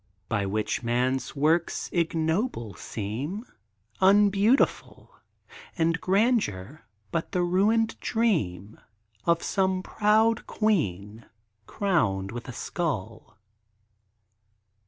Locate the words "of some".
9.25-9.83